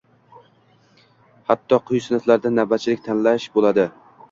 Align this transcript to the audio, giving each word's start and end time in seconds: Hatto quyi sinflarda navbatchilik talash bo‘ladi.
Hatto 1.51 1.79
quyi 1.91 2.03
sinflarda 2.07 2.55
navbatchilik 2.57 3.07
talash 3.11 3.49
bo‘ladi. 3.59 3.89